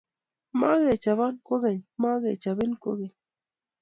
Mokechobon 0.59 1.35
kokeny 1.47 1.79
mokechobin 2.01 2.71
kokeny? 2.83 3.13